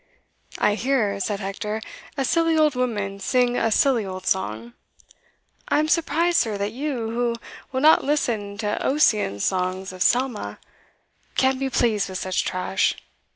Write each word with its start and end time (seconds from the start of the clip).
"I 0.57 0.73
hear," 0.73 1.19
said 1.19 1.41
Hector, 1.41 1.79
"a 2.17 2.25
silly 2.25 2.57
old 2.57 2.73
woman 2.73 3.19
sing 3.19 3.55
a 3.55 3.69
silly 3.71 4.03
old 4.03 4.25
song. 4.25 4.73
I 5.67 5.77
am 5.77 5.87
surprised, 5.87 6.37
sir, 6.37 6.57
that 6.57 6.71
you, 6.71 7.11
who 7.11 7.35
will 7.71 7.81
not 7.81 8.03
listen 8.03 8.57
to 8.57 8.83
Ossian's 8.83 9.43
songs 9.43 9.93
of 9.93 10.01
Selma, 10.01 10.57
can 11.35 11.59
be 11.59 11.69
pleased 11.69 12.09
with 12.09 12.17
such 12.17 12.43
trash. 12.43 12.95